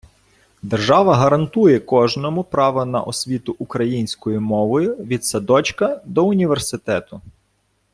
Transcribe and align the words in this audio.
Держава 0.63 1.15
гарантує 1.15 1.79
кожному 1.79 2.43
право 2.43 2.85
на 2.85 3.01
освіту 3.01 3.55
українською 3.59 4.41
мовою 4.41 4.95
від 4.95 5.25
садочка 5.25 6.01
до 6.05 6.25
університету. 6.27 7.21